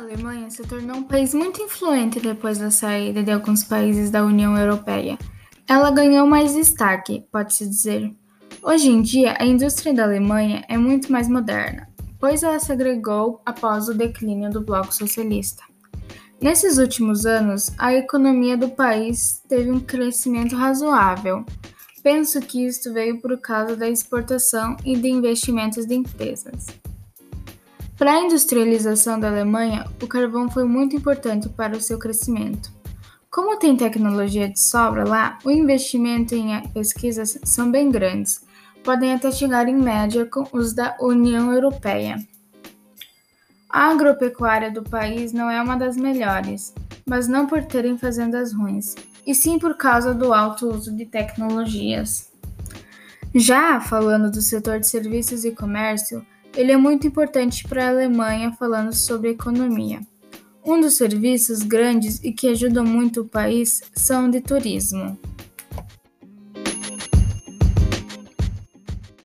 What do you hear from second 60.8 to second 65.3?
serviços grandes e que ajudam muito o país são de turismo.